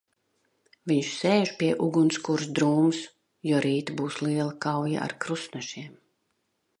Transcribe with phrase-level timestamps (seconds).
[0.91, 3.03] Viņš sēž pie ugunskurs drūms,
[3.49, 5.93] jo rītu būs liela kauja ar krustnešiem.